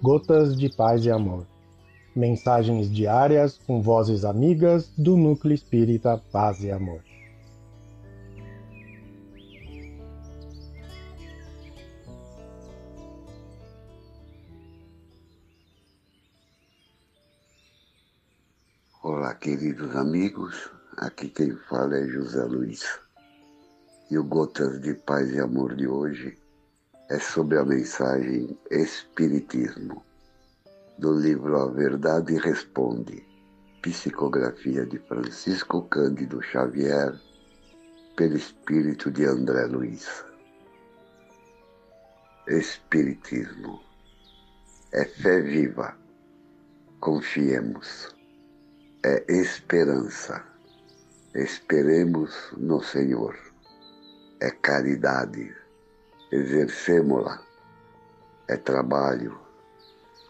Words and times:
Gotas 0.00 0.56
de 0.56 0.68
Paz 0.68 1.04
e 1.04 1.10
Amor. 1.10 1.44
Mensagens 2.14 2.88
diárias 2.88 3.58
com 3.66 3.82
vozes 3.82 4.24
amigas 4.24 4.92
do 4.96 5.16
Núcleo 5.16 5.52
Espírita 5.52 6.22
Paz 6.30 6.62
e 6.62 6.70
Amor. 6.70 7.02
Olá, 19.02 19.34
queridos 19.34 19.96
amigos. 19.96 20.70
Aqui 20.96 21.28
quem 21.28 21.56
fala 21.68 21.96
é 21.96 22.06
José 22.06 22.44
Luiz. 22.44 22.84
E 24.08 24.16
o 24.16 24.22
Gotas 24.22 24.80
de 24.80 24.94
Paz 24.94 25.28
e 25.32 25.40
Amor 25.40 25.74
de 25.74 25.88
hoje 25.88 26.38
é 27.08 27.18
sobre 27.18 27.56
a 27.56 27.64
mensagem 27.64 28.58
Espiritismo, 28.70 30.04
do 30.98 31.14
livro 31.18 31.56
A 31.56 31.70
Verdade 31.70 32.36
Responde, 32.36 33.26
psicografia 33.80 34.84
de 34.84 34.98
Francisco 34.98 35.82
Cândido 35.88 36.42
Xavier, 36.42 37.18
pelo 38.14 38.36
espírito 38.36 39.10
de 39.10 39.24
André 39.24 39.64
Luiz. 39.64 40.22
Espiritismo. 42.46 43.80
É 44.92 45.04
fé 45.04 45.40
viva, 45.40 45.96
confiemos, 47.00 48.14
é 49.02 49.24
esperança. 49.32 50.44
Esperemos 51.34 52.52
no 52.56 52.82
Senhor. 52.82 53.34
É 54.40 54.50
caridade, 54.50 55.54
exercemos-la. 56.30 57.42
É 58.48 58.56
trabalho, 58.56 59.38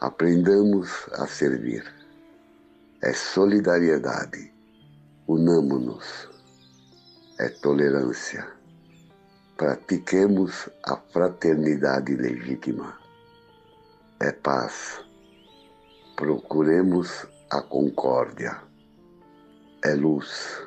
aprendamos 0.01 1.09
a 1.13 1.27
servir. 1.27 1.85
É 3.03 3.13
solidariedade, 3.13 4.53
unamo-nos. 5.27 6.29
É 7.39 7.49
tolerância, 7.49 8.45
pratiquemos 9.57 10.69
a 10.85 10.97
fraternidade 10.97 12.17
legítima. 12.17 12.99
É 14.21 14.33
paz, 14.33 15.01
procuremos 16.17 17.27
a 17.51 17.63
concórdia. 17.63 18.61
É 19.85 19.95
luz 19.95 20.67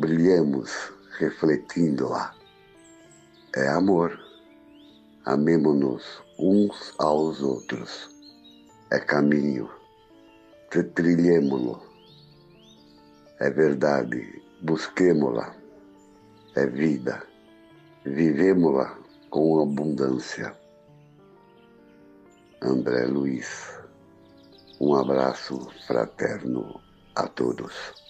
brilhemos 0.00 0.92
refletindo-a. 1.18 2.34
É 3.54 3.68
amor. 3.68 4.29
Amemo-nos 5.26 6.22
uns 6.38 6.94
aos 6.98 7.42
outros. 7.42 8.08
É 8.90 8.98
caminho. 8.98 9.68
Trilhemo-lo. 10.94 11.82
É 13.38 13.50
verdade. 13.50 14.42
Busquemo-la. 14.62 15.54
É 16.56 16.66
vida. 16.66 17.22
Vivemo-la 18.04 18.98
com 19.28 19.62
abundância. 19.62 20.56
André 22.62 23.04
Luiz. 23.04 23.78
Um 24.80 24.94
abraço 24.94 25.68
fraterno 25.86 26.80
a 27.14 27.28
todos. 27.28 28.09